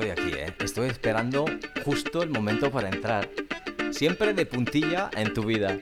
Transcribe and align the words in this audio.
Estoy 0.00 0.12
aquí, 0.12 0.34
¿eh? 0.34 0.54
Estoy 0.60 0.88
esperando 0.88 1.44
justo 1.84 2.22
el 2.22 2.30
momento 2.30 2.70
para 2.70 2.88
entrar. 2.88 3.28
Siempre 3.90 4.32
de 4.32 4.46
puntilla 4.46 5.10
en 5.14 5.34
tu 5.34 5.44
vida. 5.44 5.76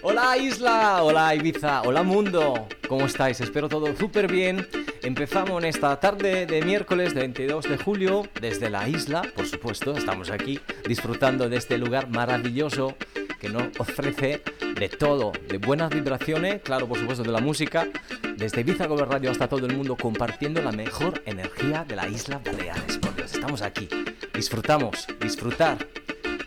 Hola 0.00 0.38
Isla, 0.38 1.02
hola 1.02 1.34
Ibiza, 1.34 1.82
hola 1.82 2.02
mundo. 2.02 2.66
¿Cómo 2.88 3.04
estáis? 3.04 3.42
Espero 3.42 3.68
todo 3.68 3.94
súper 3.94 4.32
bien. 4.32 4.66
Empezamos 5.02 5.62
en 5.62 5.68
esta 5.68 6.00
tarde 6.00 6.46
de 6.46 6.62
miércoles 6.62 7.12
de 7.12 7.20
22 7.20 7.68
de 7.68 7.76
julio 7.76 8.26
desde 8.40 8.70
la 8.70 8.88
isla, 8.88 9.20
por 9.36 9.46
supuesto. 9.46 9.94
Estamos 9.98 10.30
aquí 10.30 10.58
disfrutando 10.88 11.50
de 11.50 11.58
este 11.58 11.76
lugar 11.76 12.08
maravilloso 12.08 12.96
que 13.38 13.50
nos 13.50 13.64
ofrece 13.78 14.40
de 14.80 14.88
todo, 14.88 15.32
de 15.46 15.58
buenas 15.58 15.90
vibraciones, 15.90 16.62
claro, 16.62 16.88
por 16.88 16.98
supuesto, 16.98 17.22
de 17.22 17.32
la 17.32 17.40
música, 17.40 17.86
desde 18.34 18.62
Ibiza 18.62 18.86
Gober 18.86 19.08
Radio 19.08 19.30
hasta 19.30 19.46
todo 19.46 19.66
el 19.66 19.76
mundo, 19.76 19.94
compartiendo 19.94 20.62
la 20.62 20.72
mejor 20.72 21.22
energía 21.26 21.84
de 21.86 21.96
la 21.96 22.08
isla 22.08 22.40
Baleares. 22.42 22.98
Estamos 23.42 23.62
aquí, 23.62 23.88
disfrutamos, 24.32 25.04
disfrutar. 25.20 25.76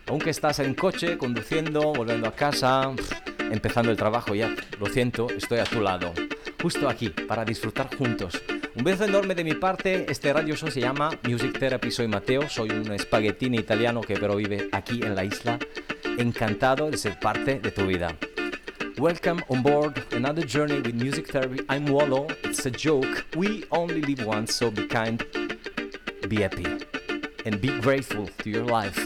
Aunque 0.07 0.29
estás 0.29 0.59
en 0.59 0.73
coche, 0.73 1.17
conduciendo, 1.17 1.91
volviendo 1.91 2.25
a 2.25 2.31
casa, 2.31 2.89
empezando 3.51 3.91
el 3.91 3.97
trabajo 3.97 4.33
ya, 4.33 4.55
lo 4.79 4.85
siento, 4.85 5.27
estoy 5.29 5.59
a 5.59 5.65
tu 5.65 5.81
lado, 5.81 6.13
justo 6.61 6.87
aquí, 6.87 7.09
para 7.09 7.43
disfrutar 7.43 7.93
juntos. 7.93 8.41
Un 8.75 8.85
beso 8.85 9.03
enorme 9.03 9.35
de 9.35 9.43
mi 9.43 9.55
parte, 9.55 10.09
este 10.09 10.31
radio 10.31 10.55
show 10.55 10.71
se 10.71 10.79
llama 10.79 11.09
Music 11.27 11.59
Therapy, 11.59 11.91
soy 11.91 12.07
Mateo, 12.07 12.47
soy 12.47 12.69
un 12.69 12.89
espaguetini 12.93 13.57
italiano 13.57 13.99
que 13.99 14.15
pero 14.15 14.37
vive 14.37 14.69
aquí 14.71 15.01
en 15.03 15.15
la 15.15 15.25
isla 15.25 15.59
encantado 16.17 16.89
de 16.89 16.97
ser 16.97 17.19
parte 17.19 17.59
de 17.59 17.71
tu 17.71 17.85
vida. 17.85 18.15
Welcome 18.97 19.43
on 19.49 19.61
board 19.61 20.01
another 20.13 20.47
journey 20.47 20.79
with 20.79 20.93
music 20.93 21.27
therapy. 21.27 21.61
I'm 21.67 21.89
Wallo. 21.89 22.27
It's 22.45 22.65
a 22.65 22.71
joke. 22.71 23.25
We 23.35 23.65
only 23.71 24.01
live 24.01 24.25
once, 24.25 24.53
so 24.53 24.71
be 24.71 24.87
kind, 24.87 25.21
be 26.27 26.41
happy, 26.41 26.65
and 27.45 27.61
be 27.61 27.79
grateful 27.79 28.27
to 28.39 28.49
your 28.49 28.65
life. 28.65 28.97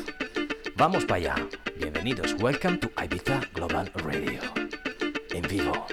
Vamos 0.75 1.05
para 1.05 1.19
allá. 1.19 1.35
Bienvenidos. 1.77 2.33
Welcome 2.39 2.79
to 2.79 2.87
Ibiza 2.89 3.45
Global 3.53 3.89
Radio. 4.03 4.39
En 5.35 5.43
vivo. 5.43 5.85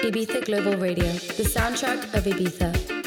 Ibiza 0.00 0.40
Global 0.44 0.76
Radio, 0.80 1.04
the 1.36 1.44
soundtrack 1.44 2.14
of 2.14 2.24
Ibiza. 2.24 2.99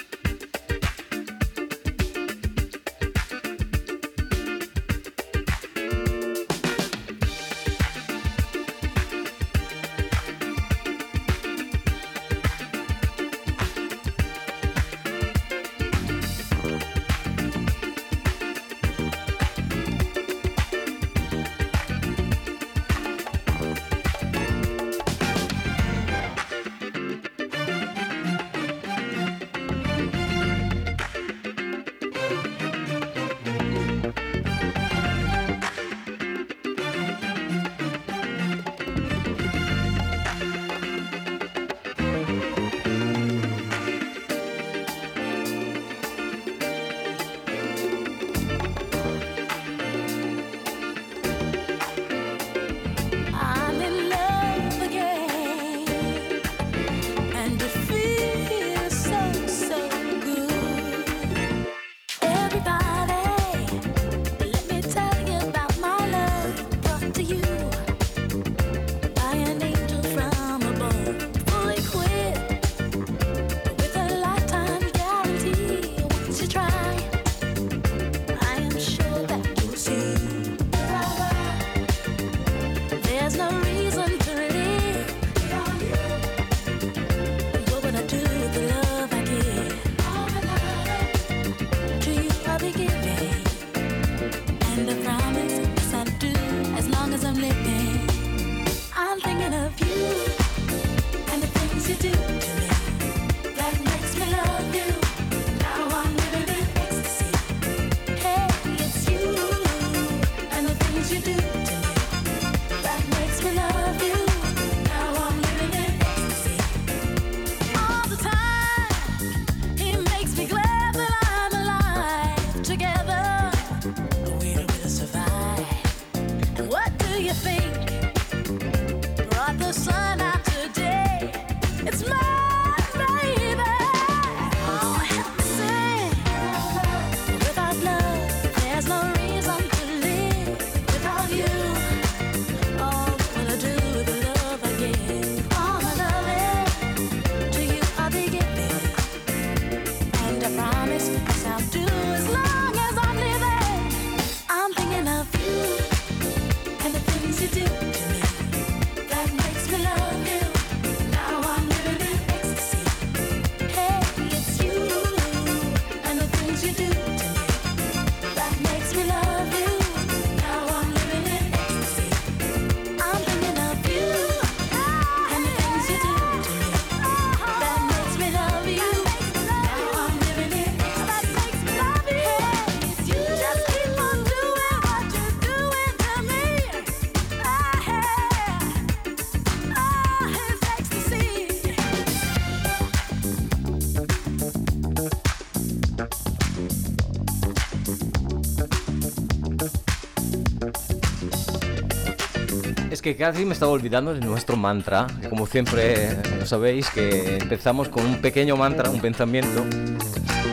Que 203.14 203.18
casi 203.18 203.46
me 203.46 203.54
estaba 203.54 203.72
olvidando 203.72 204.16
de 204.16 204.22
nuestro 204.22 204.58
mantra. 204.58 205.06
Como 205.30 205.46
siempre 205.46 206.18
lo 206.40 206.48
sabéis, 206.48 206.90
que 206.90 207.38
empezamos 207.38 207.88
con 207.88 208.04
un 208.04 208.22
pequeño 208.22 208.58
mantra, 208.58 208.90
un 208.90 209.00
pensamiento, 209.02 209.64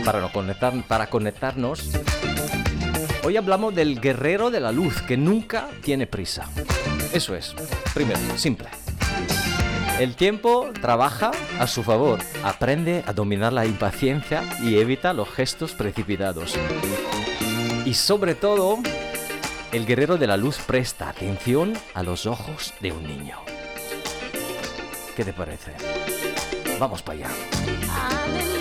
para, 0.04 0.20
no 0.20 0.30
conectar, 0.30 0.74
para 0.86 1.08
conectarnos. 1.08 1.90
Hoy 3.24 3.38
hablamos 3.38 3.74
del 3.74 3.98
guerrero 3.98 4.50
de 4.50 4.60
la 4.60 4.72
luz, 4.72 5.00
que 5.00 5.16
nunca 5.16 5.68
tiene 5.82 6.06
prisa. 6.06 6.50
Eso 7.14 7.34
es, 7.34 7.54
primero, 7.94 8.20
simple. 8.36 8.68
El 9.98 10.14
tiempo 10.14 10.70
trabaja 10.82 11.30
a 11.58 11.66
su 11.66 11.82
favor, 11.82 12.18
aprende 12.42 13.04
a 13.06 13.14
dominar 13.14 13.54
la 13.54 13.64
impaciencia 13.64 14.44
y 14.62 14.76
evita 14.76 15.14
los 15.14 15.30
gestos 15.30 15.72
precipitados. 15.72 16.54
Y 17.86 17.94
sobre 17.94 18.34
todo, 18.34 18.80
el 19.72 19.86
guerrero 19.86 20.16
de 20.16 20.26
la 20.26 20.36
luz 20.36 20.58
presta 20.58 21.08
atención 21.08 21.74
a 21.94 22.02
los 22.02 22.26
ojos 22.26 22.74
de 22.80 22.92
un 22.92 23.06
niño. 23.06 23.36
¿Qué 25.16 25.24
te 25.24 25.32
parece? 25.32 25.72
Vamos 26.78 27.02
para 27.02 27.26
allá. 27.26 28.59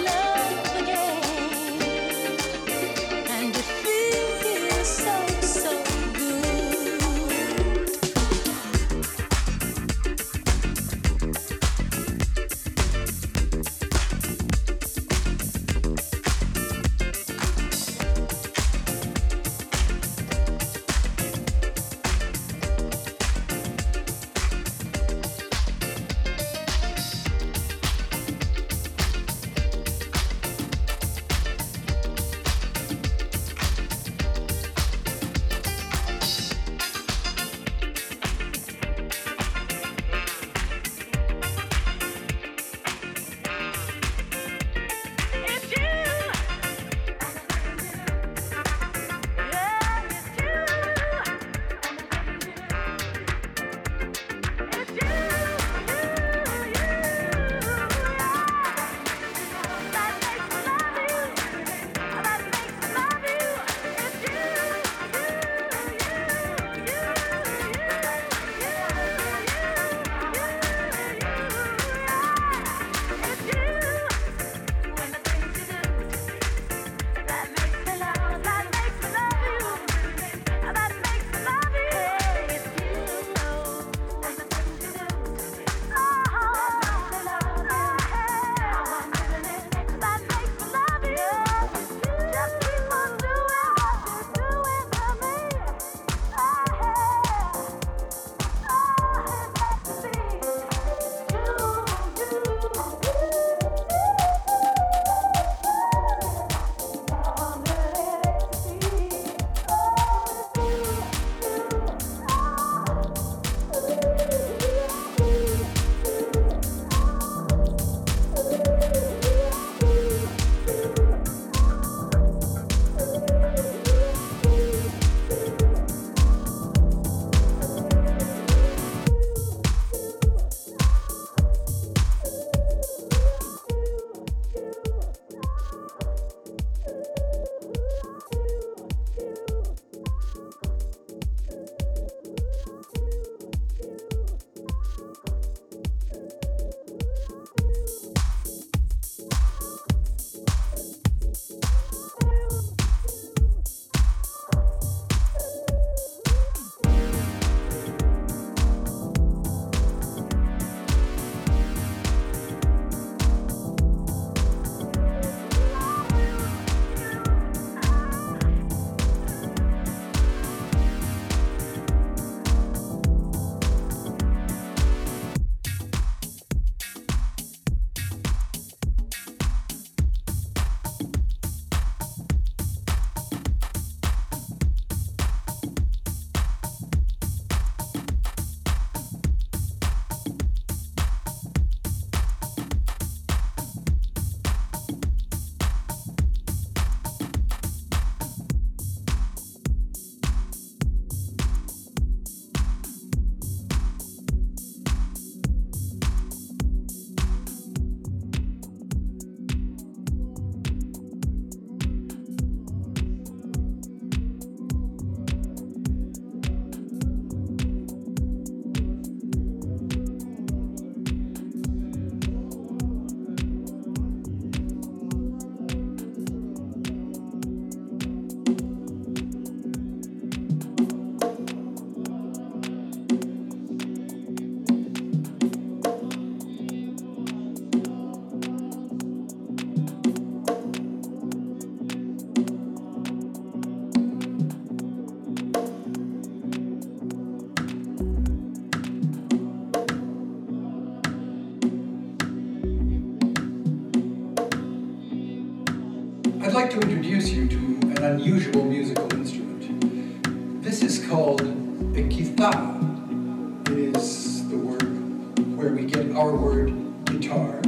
Powered 265.59 266.71
guitar. 267.05 267.59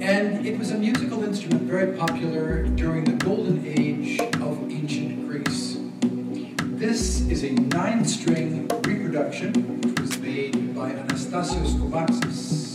And 0.00 0.46
it 0.46 0.58
was 0.58 0.70
a 0.70 0.78
musical 0.78 1.22
instrument 1.22 1.62
very 1.62 1.94
popular 1.98 2.62
during 2.62 3.04
the 3.04 3.12
golden 3.12 3.62
age 3.66 4.18
of 4.20 4.70
ancient 4.70 5.28
Greece. 5.28 5.76
This 6.78 7.20
is 7.28 7.44
a 7.44 7.50
nine 7.50 8.06
string 8.06 8.66
reproduction 8.84 9.52
which 9.82 10.00
was 10.00 10.18
made 10.18 10.74
by 10.74 10.92
Anastasios 10.92 11.74
Koumatsis 11.78 12.69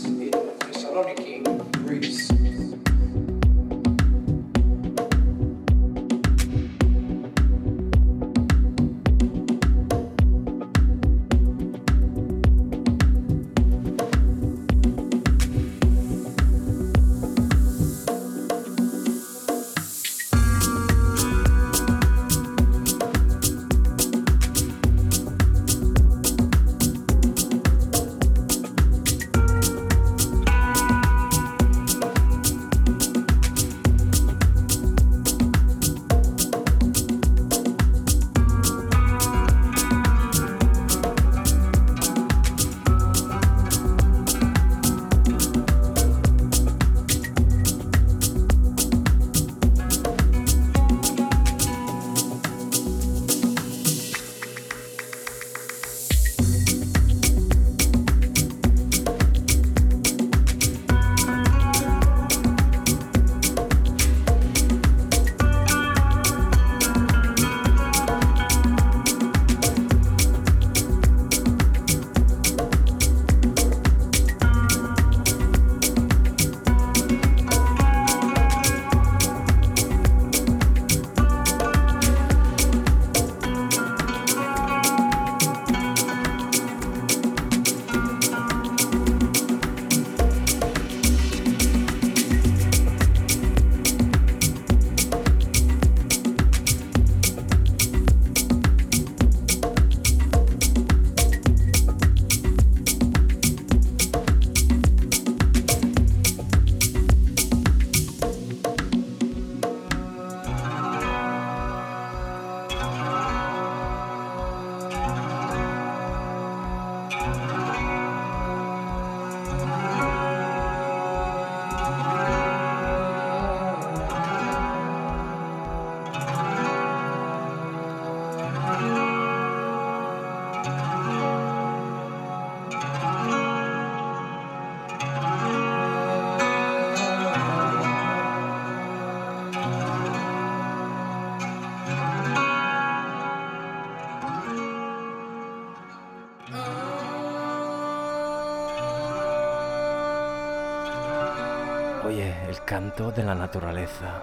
de 152.96 153.22
la 153.22 153.34
naturaleza. 153.34 154.22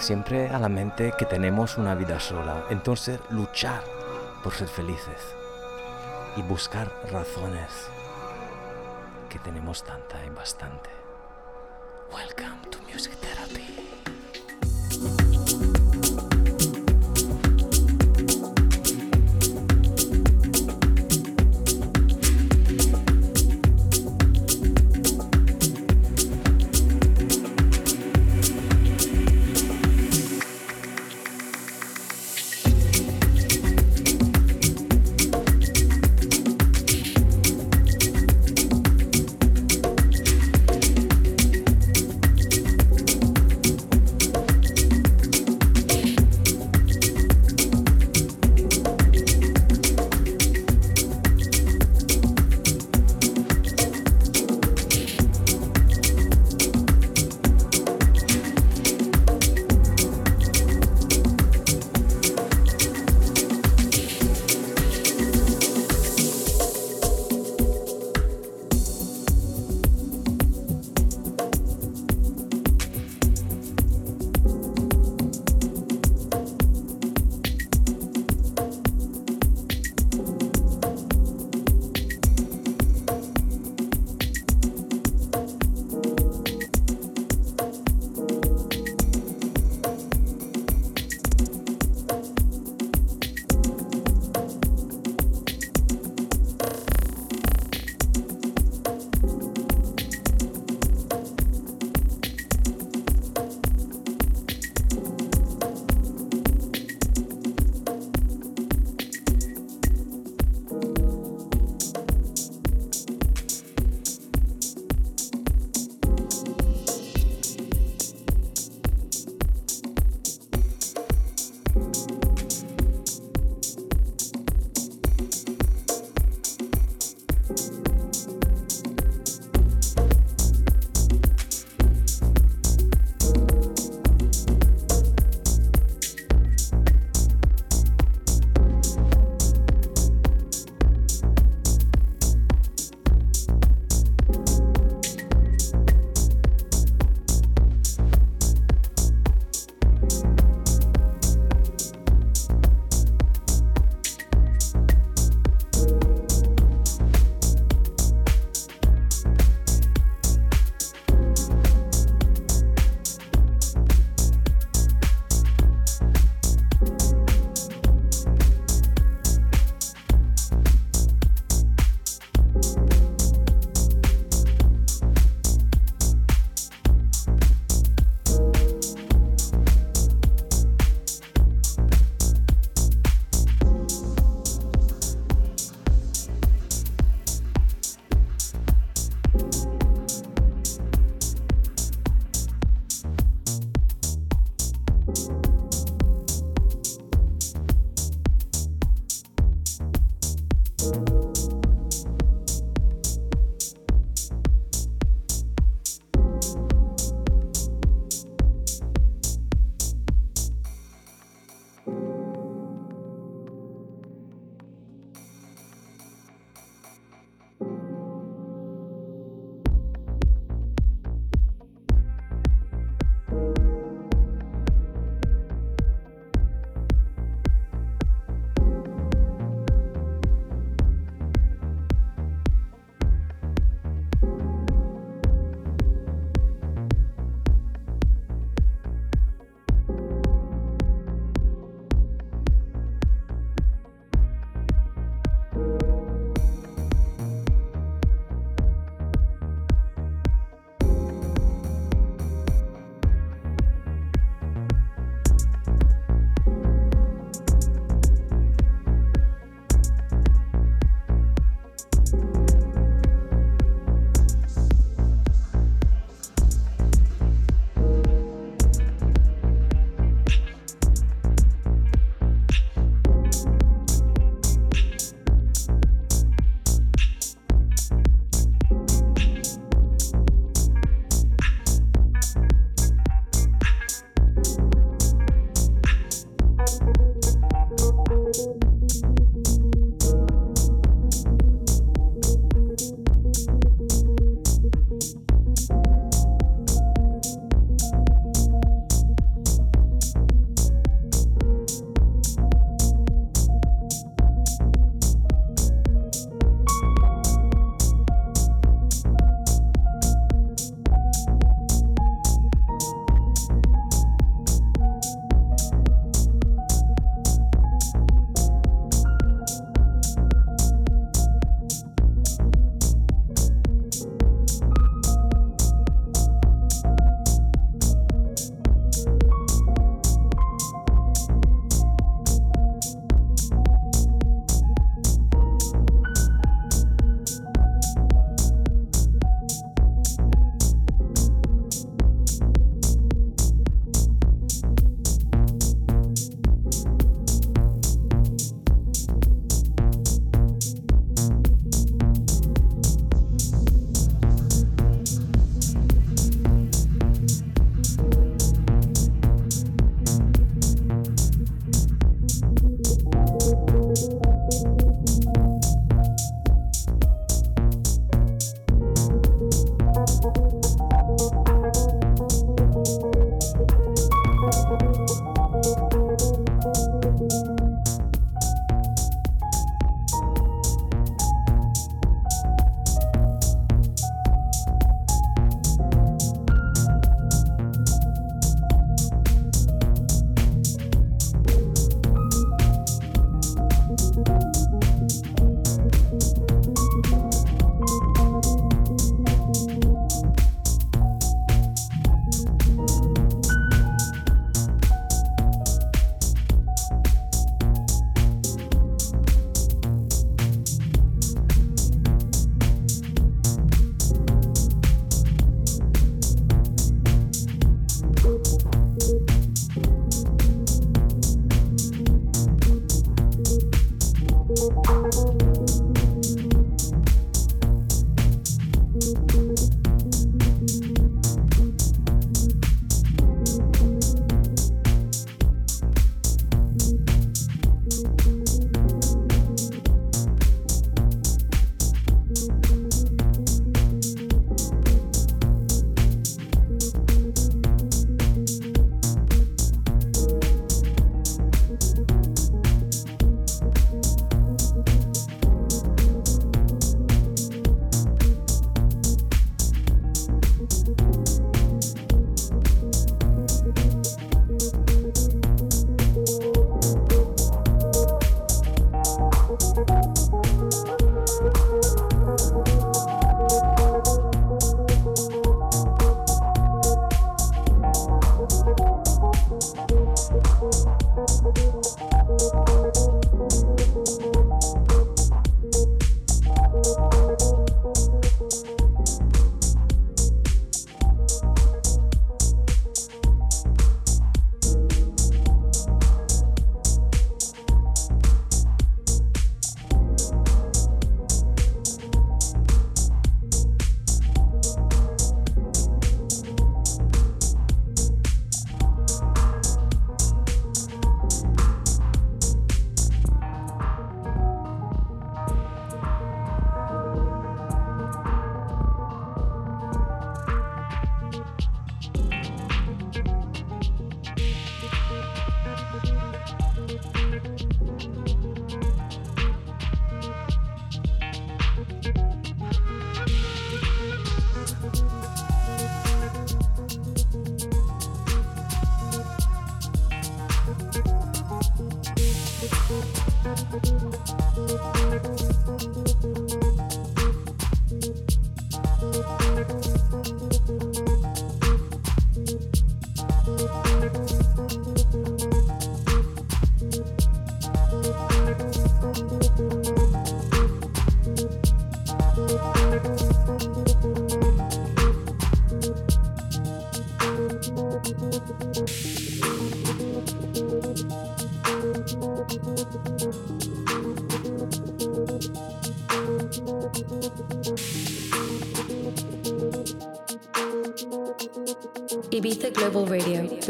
Siempre 0.00 0.48
a 0.48 0.58
la 0.58 0.68
mente 0.68 1.12
que 1.16 1.26
tenemos 1.26 1.78
una 1.78 1.94
vida 1.94 2.18
sola, 2.18 2.64
entonces 2.70 3.20
luchar 3.30 3.84
por 4.42 4.52
ser 4.52 4.66
felices 4.66 5.36
y 6.36 6.42
buscar 6.42 6.90
razones 7.12 7.88
que 9.30 9.38
tenemos 9.38 9.84
tanta 9.84 10.24
y 10.26 10.30
bastante. 10.30 11.03
Welcome 13.06 13.28
to 13.28 13.33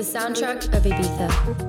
soundtrack 0.04 0.72
of 0.74 0.82
Ibiza. 0.84 1.63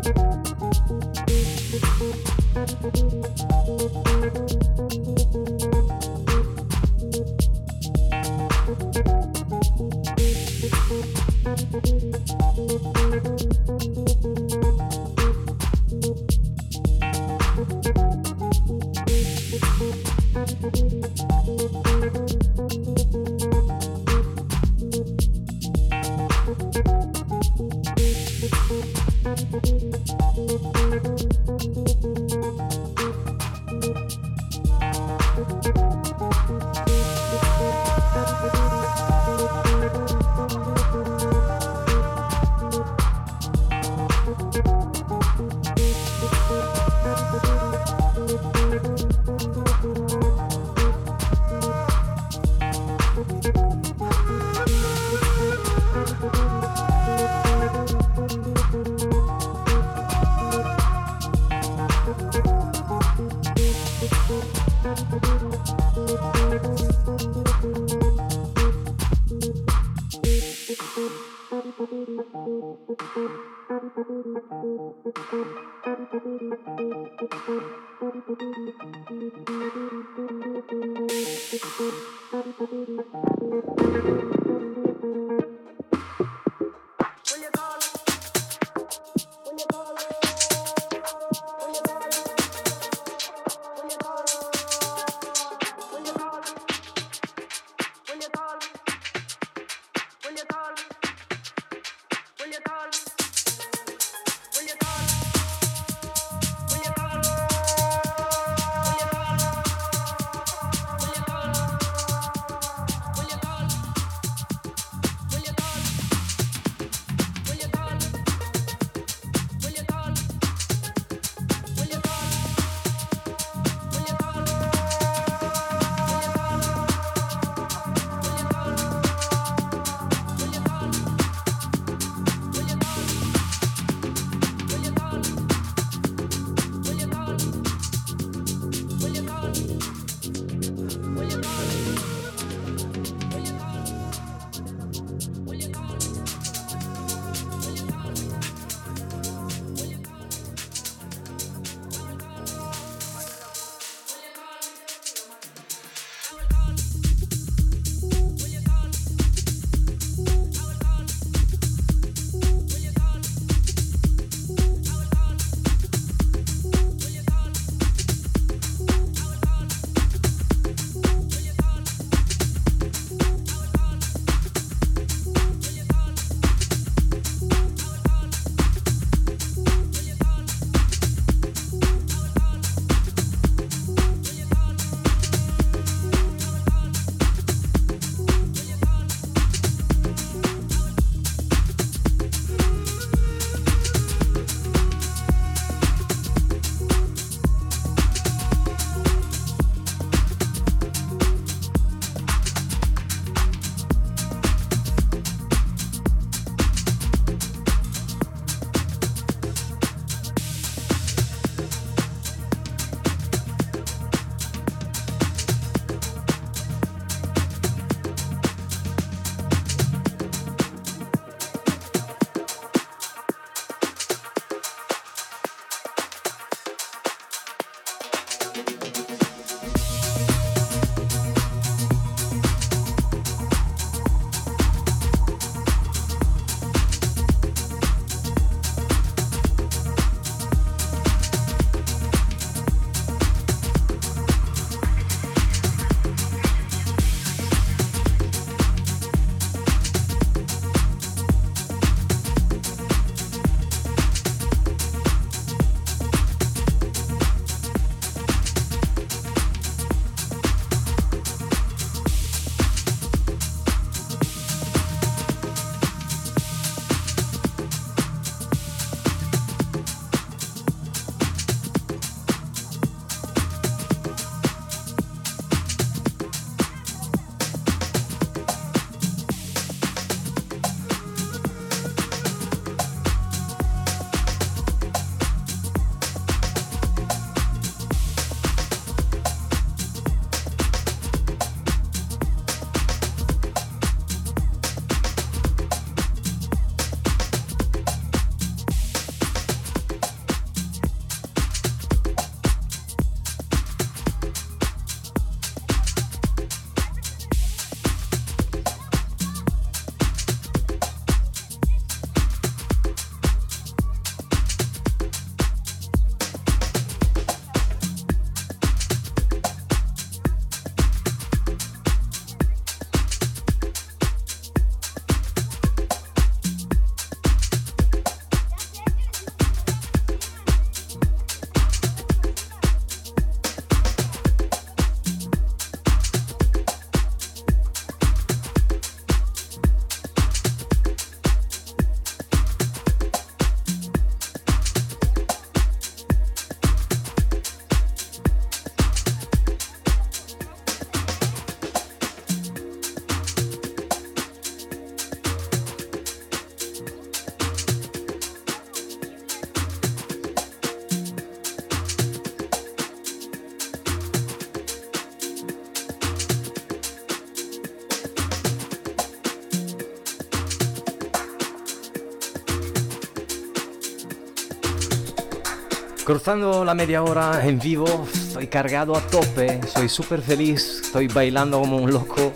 Cruzando 376.06 376.64
la 376.64 376.76
media 376.76 377.02
hora 377.02 377.44
en 377.44 377.58
vivo, 377.58 378.08
estoy 378.14 378.46
cargado 378.46 378.96
a 378.96 379.02
tope, 379.02 379.60
soy 379.66 379.90
súper 379.90 380.22
feliz, 380.22 380.82
estoy 380.84 381.08
bailando 381.08 381.60
como 381.60 381.78
un 381.78 381.92
loco. 381.92 382.32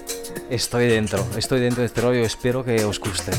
Estoy 0.49 0.87
dentro, 0.87 1.23
estoy 1.37 1.59
dentro 1.59 1.81
de 1.81 1.85
este 1.85 2.01
rollo, 2.01 2.21
espero 2.21 2.65
que 2.65 2.83
os 2.83 2.99
guste. 2.99 3.31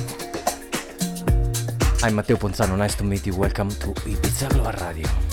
I'm 2.04 2.14
Matteo 2.14 2.38
Ponzano, 2.38 2.76
nice 2.76 2.96
to 2.96 3.02
meet 3.02 3.24
you, 3.24 3.34
welcome 3.34 3.74
to 3.74 3.92
Ibiza 4.06 4.48
Global 4.50 4.74
Radio. 4.74 5.29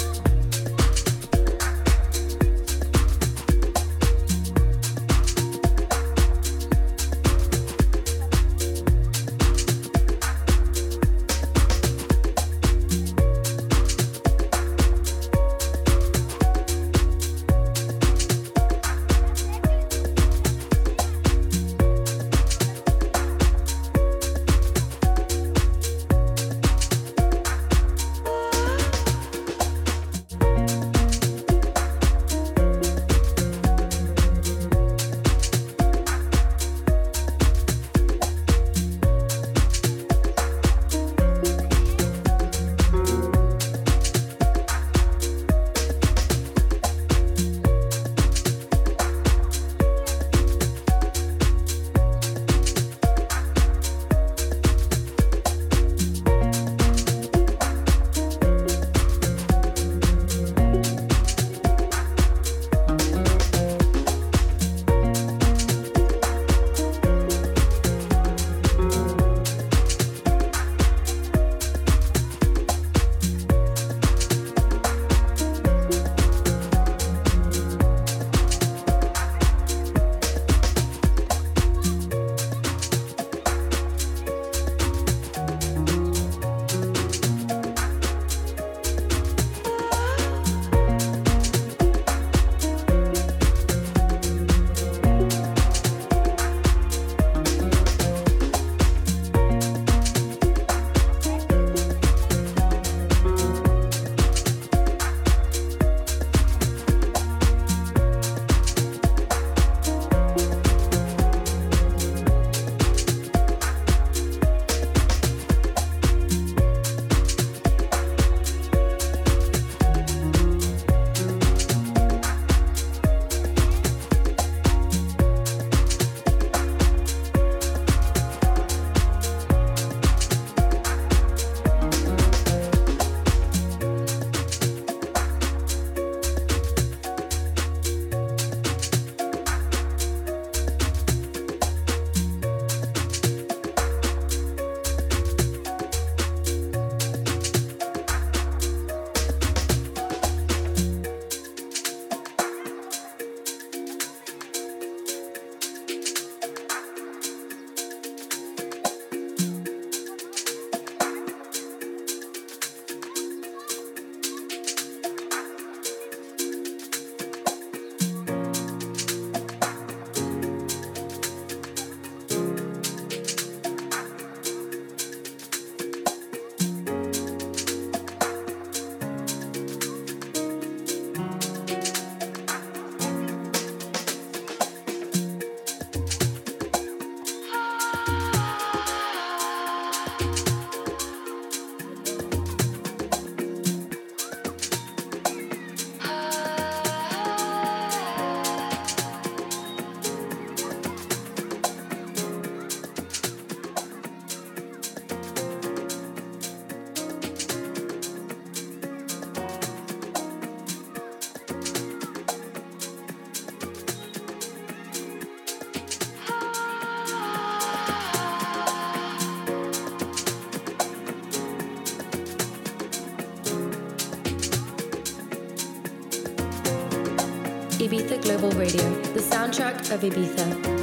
Global 228.28 228.52
Radio, 228.60 228.84
the 229.14 229.22
soundtrack 229.22 229.90
of 229.90 230.02
Ibiza. 230.02 230.77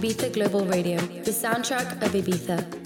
Ibiza 0.00 0.32
Global 0.32 0.64
Radio, 0.64 0.96
the 1.24 1.30
soundtrack 1.30 2.00
of 2.02 2.12
Ibiza. 2.12 2.79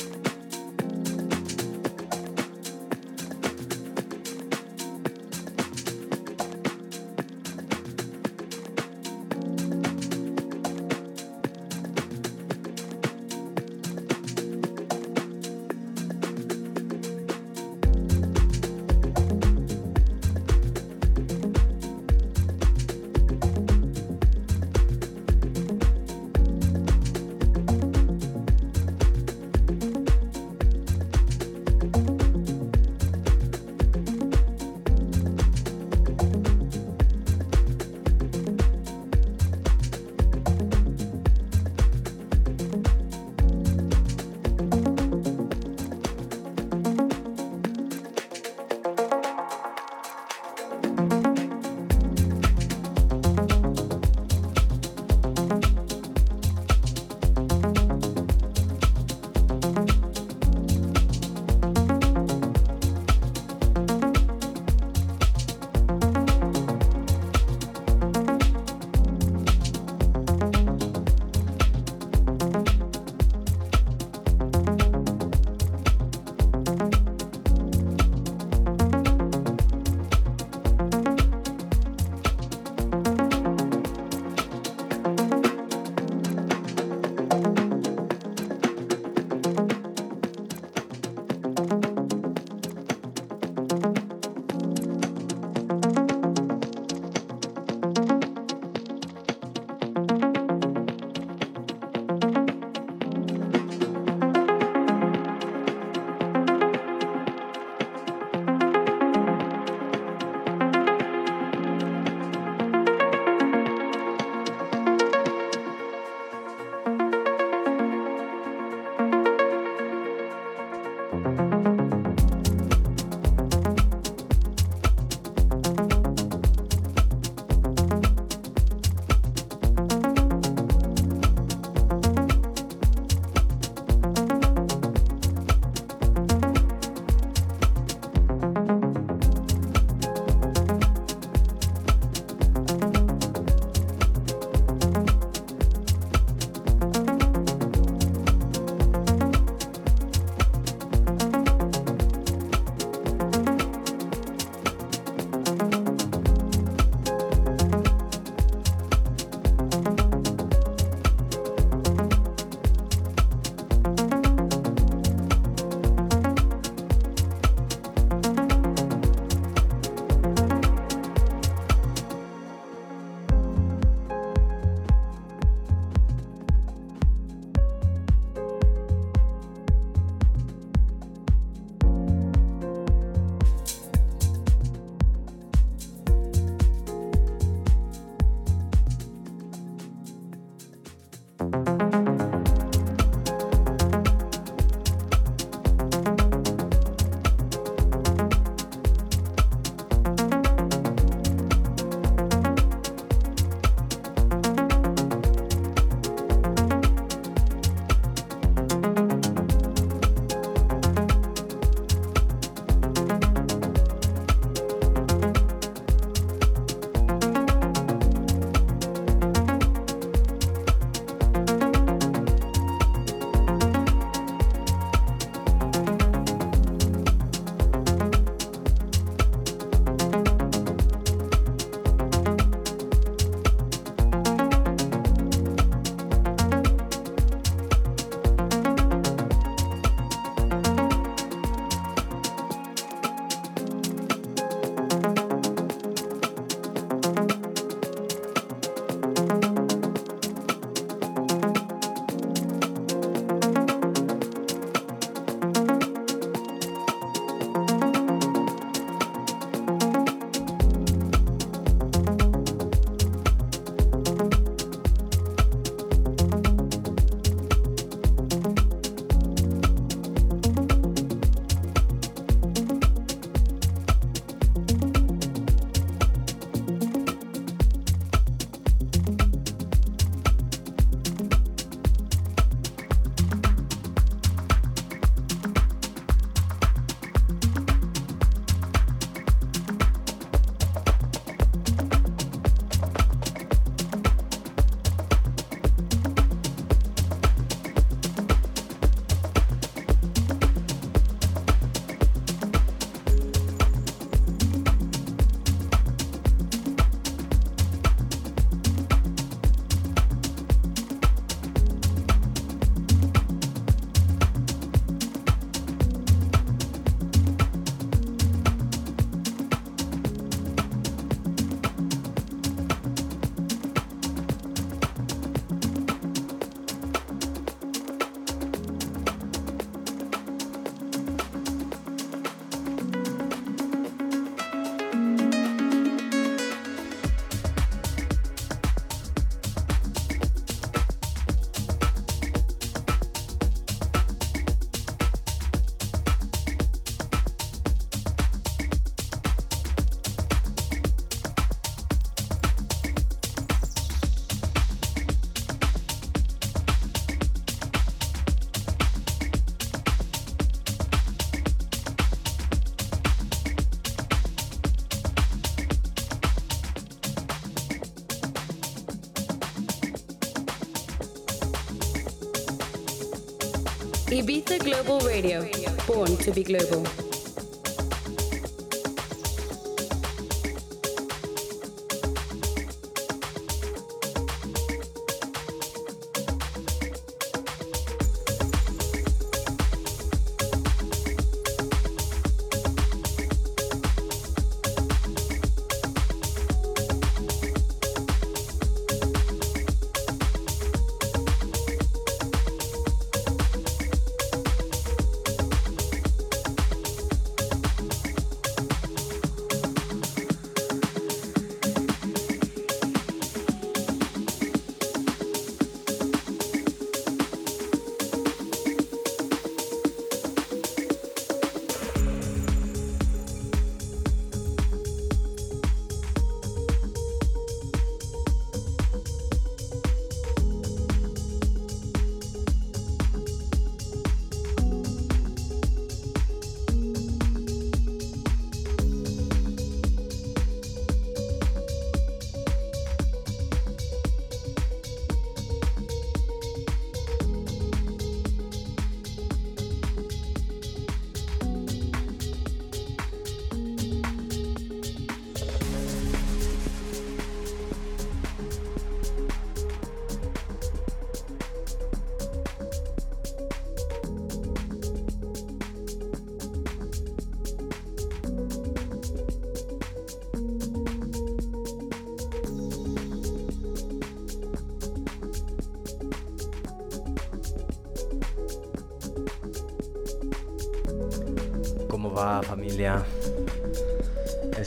Global 374.59 375.01
Radio, 375.01 375.47
born 375.87 376.17
to 376.19 376.31
be 376.31 376.43
global. 376.43 377.04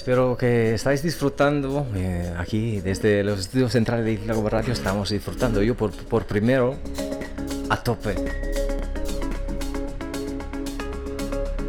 Espero 0.08 0.38
que 0.38 0.74
estáis 0.74 1.04
disfrutando 1.04 1.86
eh, 1.94 2.34
aquí 2.38 2.80
desde 2.80 3.26
los 3.26 3.42
estudios 3.42 3.74
centrales 3.74 4.06
de 4.06 4.14
Isla 4.14 4.36
Radio. 4.50 4.72
Estamos 4.72 5.10
disfrutando 5.10 5.62
yo 5.62 5.76
por, 5.76 5.92
por 5.92 6.26
primero 6.26 6.78
a 7.70 7.76
tope. 7.76 8.16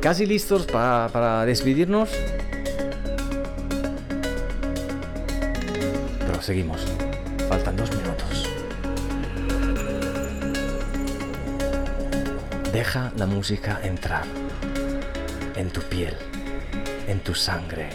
Casi 0.00 0.24
listos 0.24 0.66
para, 0.66 1.08
para 1.08 1.44
despedirnos. 1.46 2.10
Pero 6.20 6.40
seguimos. 6.40 6.86
Faltan 7.48 7.76
dos 7.76 7.90
minutos. 7.90 8.48
Deja 12.72 13.12
la 13.16 13.26
música 13.26 13.80
entrar 13.82 14.22
en 15.56 15.70
tu 15.70 15.80
piel, 15.80 16.14
en 17.08 17.18
tu 17.18 17.34
sangre, 17.34 17.88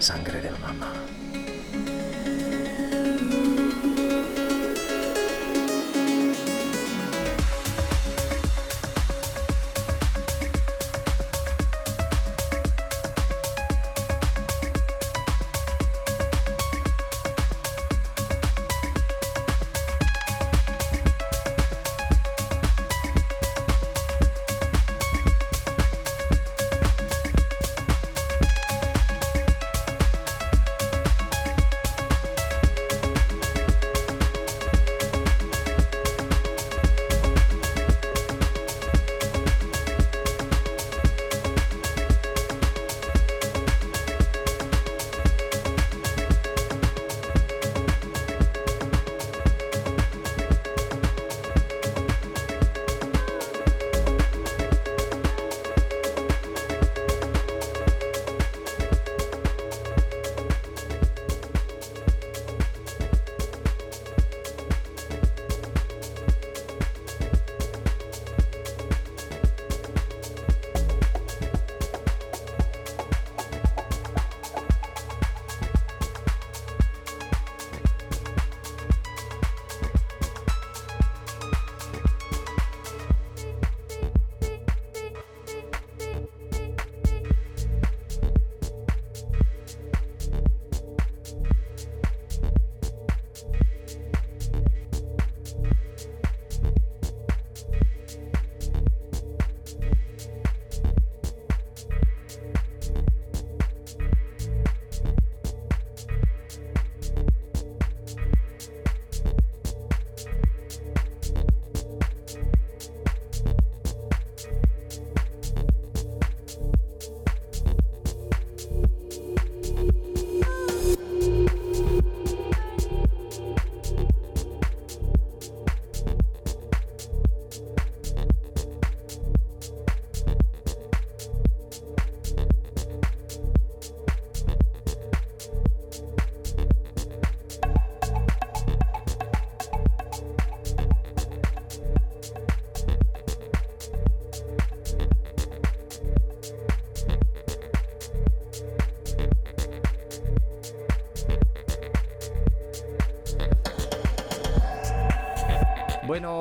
sangre 0.00 0.40
del 0.40 0.58
mamá. 0.58 0.97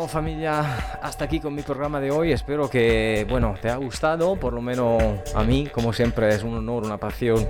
Familia, 0.08 0.98
hasta 1.02 1.26
aquí 1.26 1.40
con 1.40 1.54
mi 1.54 1.62
programa 1.62 2.00
de 2.00 2.12
hoy. 2.12 2.32
Espero 2.32 2.70
que, 2.70 3.26
bueno, 3.30 3.56
te 3.62 3.70
ha 3.70 3.76
gustado. 3.78 4.36
Por 4.36 4.54
lo 4.54 4.62
menos 4.62 5.02
a 5.36 5.44
mí, 5.44 5.68
como 5.72 5.94
siempre, 5.94 6.30
es 6.30 6.44
un 6.44 6.56
honor, 6.56 6.86
una 6.86 6.98
pasión 6.98 7.46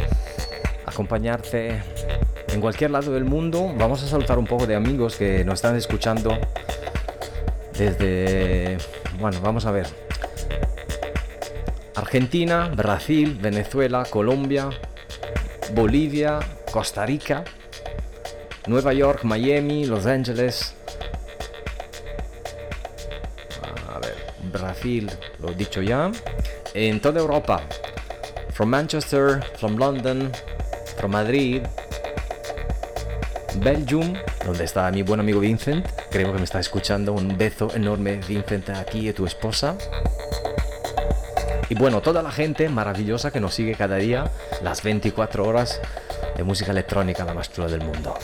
acompañarte 0.85 1.81
en 2.47 2.61
cualquier 2.61 2.91
lado 2.91 3.13
del 3.13 3.25
mundo. 3.25 3.73
Vamos 3.77 4.03
a 4.03 4.07
saltar 4.07 4.39
un 4.39 4.45
poco 4.45 4.65
de 4.65 4.75
amigos 4.75 5.15
que 5.17 5.43
nos 5.43 5.55
están 5.55 5.75
escuchando 5.75 6.37
desde, 7.77 8.77
bueno, 9.19 9.39
vamos 9.41 9.65
a 9.65 9.71
ver. 9.71 9.87
Argentina, 11.95 12.71
Brasil, 12.75 13.37
Venezuela, 13.41 14.05
Colombia, 14.09 14.69
Bolivia, 15.73 16.39
Costa 16.71 17.05
Rica, 17.05 17.43
Nueva 18.67 18.93
York, 18.93 19.23
Miami, 19.23 19.85
Los 19.85 20.05
Ángeles, 20.05 20.76
Lo 25.39 25.49
he 25.51 25.55
dicho 25.55 25.81
ya. 25.81 26.11
En 26.73 27.01
toda 27.01 27.19
Europa. 27.19 27.61
From 28.53 28.69
Manchester, 28.69 29.43
from 29.59 29.75
London, 29.75 30.31
from 30.97 31.11
Madrid, 31.11 31.61
Belgium, 33.63 34.15
donde 34.45 34.63
está 34.63 34.89
mi 34.91 35.03
buen 35.03 35.19
amigo 35.19 35.41
Vincent. 35.41 35.85
Creo 36.09 36.31
que 36.31 36.39
me 36.39 36.45
está 36.45 36.59
escuchando. 36.59 37.13
Un 37.13 37.37
beso 37.37 37.69
enorme, 37.75 38.19
Vincent, 38.27 38.69
aquí 38.69 39.09
y 39.09 39.13
tu 39.13 39.25
esposa. 39.25 39.75
Y 41.69 41.75
bueno, 41.75 42.01
toda 42.01 42.23
la 42.23 42.31
gente 42.31 42.69
maravillosa 42.69 43.31
que 43.31 43.41
nos 43.41 43.53
sigue 43.53 43.75
cada 43.75 43.97
día, 43.97 44.31
las 44.63 44.83
24 44.83 45.45
horas 45.45 45.81
de 46.37 46.43
música 46.43 46.71
electrónica, 46.71 47.25
la 47.25 47.33
más 47.33 47.51
chula 47.51 47.67
del 47.67 47.81
mundo. 47.81 48.17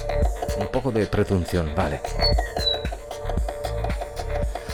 Un 0.57 0.67
poco 0.67 0.91
de 0.91 1.05
presunción, 1.07 1.73
vale. 1.75 1.99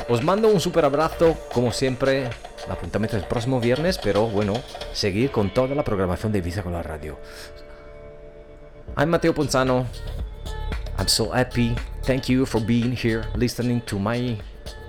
Os 0.10 0.24
mando 0.24 0.48
un 0.48 0.60
super 0.60 0.86
abrazo, 0.86 1.38
como 1.54 1.72
siempre. 1.72 2.32
Apuntamiento 2.68 3.16
el 3.16 3.26
próximo 3.26 3.60
viernes, 3.60 4.00
pero 4.00 4.26
bueno, 4.26 4.54
seguir 4.92 5.30
con 5.30 5.54
toda 5.54 5.76
la 5.76 5.84
programación 5.84 6.32
de 6.32 6.40
Ibiza 6.40 6.64
con 6.64 6.74
la 6.74 6.82
radio. 6.82 7.20
I'm 8.98 9.10
Mateo 9.10 9.36
Ponzano. 9.36 9.86
I'm 10.98 11.08
so 11.08 11.32
happy. 11.32 11.76
Thank 12.06 12.24
you 12.24 12.48
for 12.48 12.60
being 12.60 12.92
here, 12.92 13.24
listening 13.36 13.82
to 13.82 14.00
my 14.00 14.36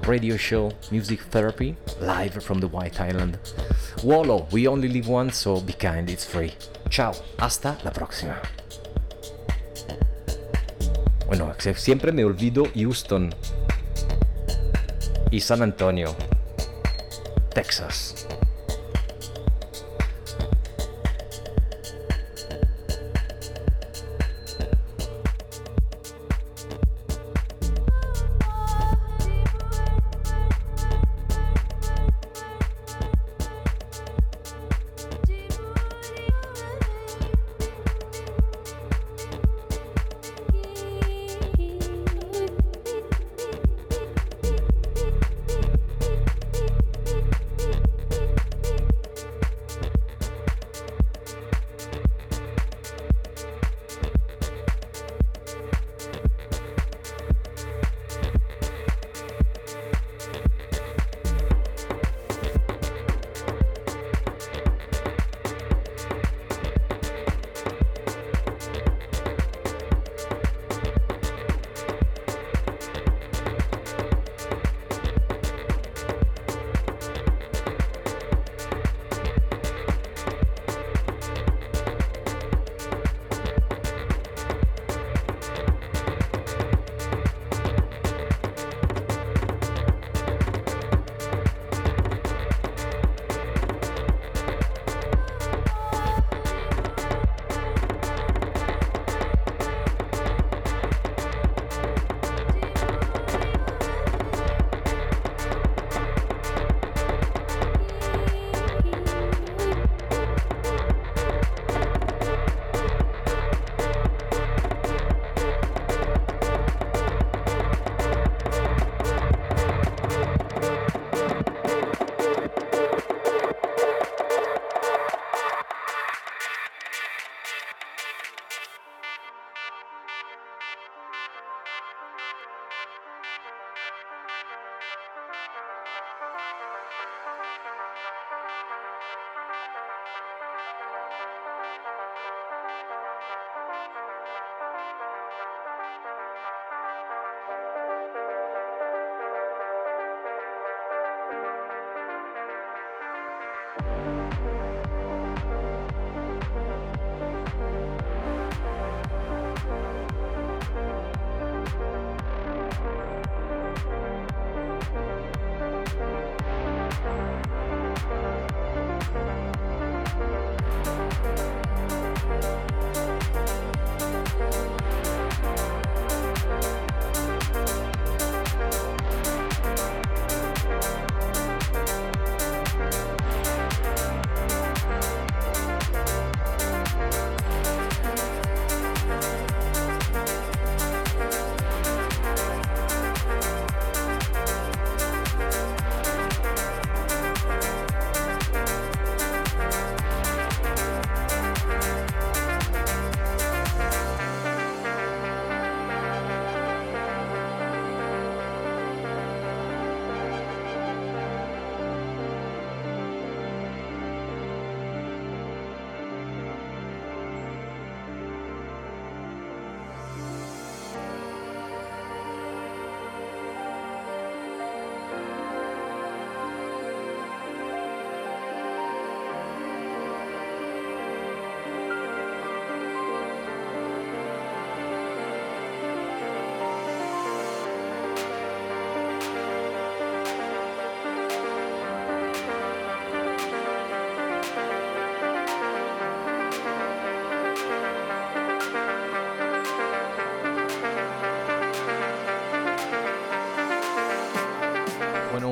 radio 0.07 0.39
show, 0.39 0.73
Music 0.91 1.21
Therapy, 1.31 1.77
live 2.01 2.43
from 2.43 2.59
the 2.61 2.67
White 2.67 2.99
Island. 2.99 3.39
Wallow, 4.03 4.49
we 4.51 4.67
only 4.67 4.89
live 4.89 5.07
once, 5.07 5.37
so 5.37 5.61
be 5.61 5.75
kind, 5.75 6.09
it's 6.09 6.25
free. 6.25 6.55
Ciao, 6.89 7.13
hasta 7.39 7.77
la 7.85 7.93
próxima. 7.93 8.41
Bueno, 11.27 11.55
siempre 11.77 12.11
me 12.11 12.25
olvido 12.25 12.67
Houston 12.75 13.33
y 15.31 15.41
San 15.41 15.63
Antonio, 15.63 16.15
Texas. 17.55 18.27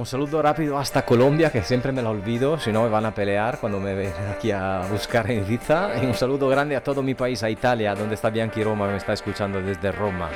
Saludo 0.09 0.41
rápido 0.41 0.79
hasta 0.79 1.05
Colombia, 1.05 1.51
que 1.51 1.63
siempre 1.63 1.93
me 1.93 2.03
lo 2.03 2.11
olvido, 2.11 2.59
si 2.59 2.73
no 2.73 2.83
me 2.83 2.89
van 2.89 3.05
a 3.05 3.15
pelear 3.15 3.59
cuando 3.61 3.79
me 3.79 3.95
ven 3.95 4.13
aquí 4.35 4.51
a 4.51 4.81
buscar 4.91 5.31
en 5.31 5.45
Ibiza. 5.45 6.03
Y 6.03 6.07
un 6.07 6.15
saludo 6.15 6.49
grande 6.49 6.75
a 6.75 6.83
todo 6.83 7.03
mi 7.03 7.15
país, 7.15 7.43
a 7.43 7.51
Italia, 7.51 7.95
donde 7.95 8.15
está 8.15 8.31
Bianchi 8.31 8.65
Roma, 8.65 8.89
me 8.89 8.97
está 8.97 9.13
escuchando 9.13 9.61
desde 9.61 9.93
Roma. 9.93 10.31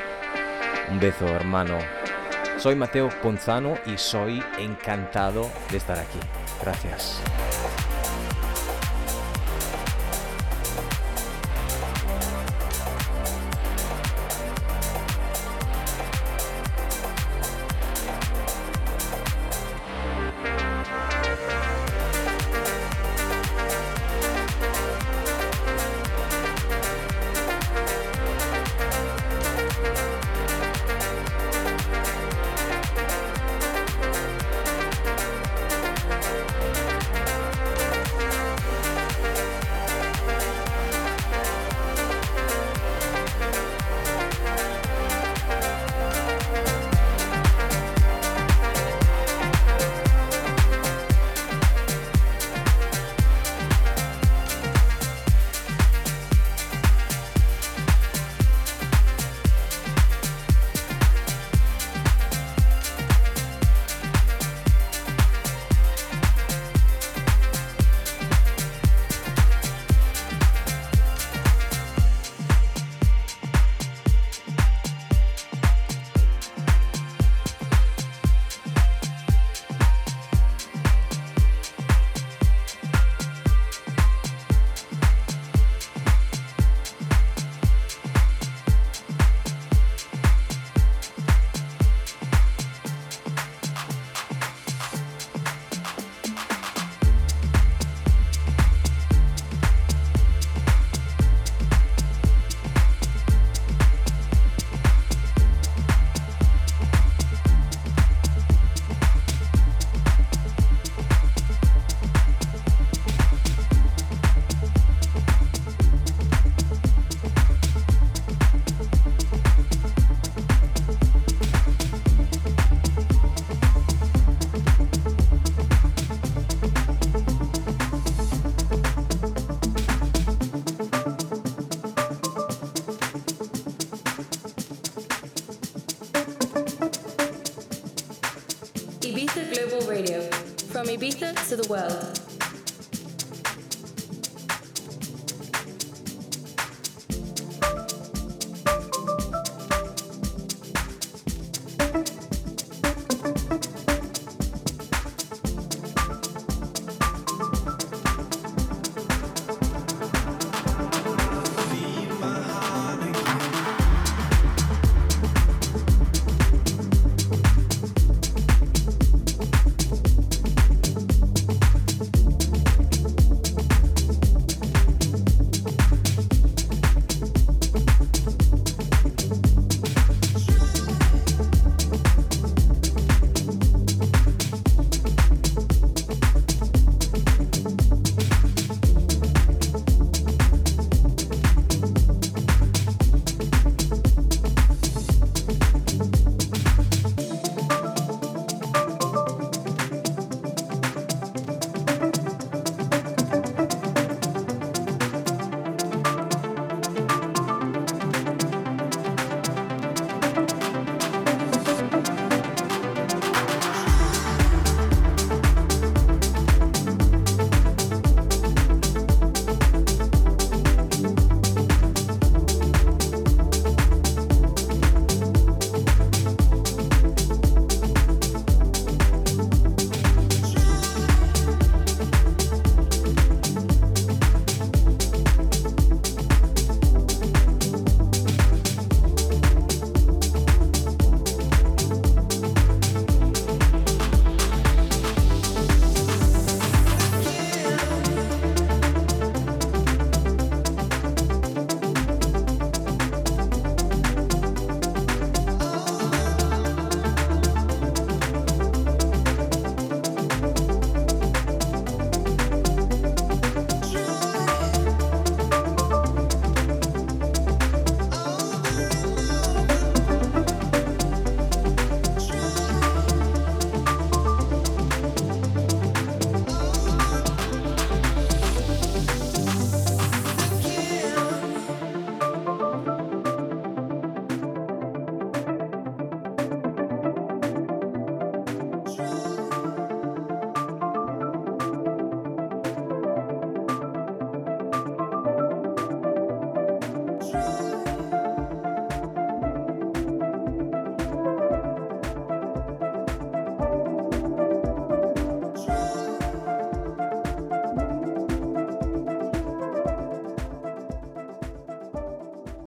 Un 0.90 1.00
beso, 1.00 1.26
hermano. 1.26 1.78
Soy 2.58 2.76
Mateo 2.76 3.08
Ponzano 3.22 3.74
y 3.86 3.96
soy 3.96 4.42
encantado 4.58 5.50
de 5.70 5.78
estar 5.78 5.98
aquí. 5.98 6.18
Gracias. 6.62 7.22